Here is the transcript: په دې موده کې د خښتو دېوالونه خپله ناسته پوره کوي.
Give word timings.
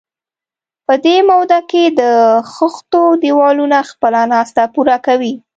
په 0.85 0.93
دې 1.05 1.17
موده 1.29 1.59
کې 1.69 1.83
د 1.99 2.01
خښتو 2.53 3.01
دېوالونه 3.23 3.77
خپله 3.89 4.21
ناسته 4.33 4.61
پوره 4.73 4.97
کوي. 5.05 5.33